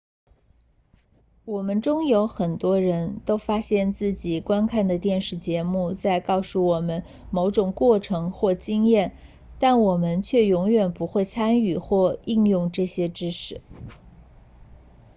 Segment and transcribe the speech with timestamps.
[1.45, 9.15] 我们中有很多人都发现自己观看的电视节目在告诉我们某种过程或经验
[9.59, 13.61] 但我们却永远不会参与或应用这些知识